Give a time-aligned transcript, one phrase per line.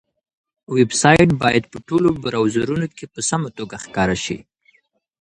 [0.75, 4.39] ویب سایټ باید په ټولو براوزرونو کې په سمه توګه ښکاره شي.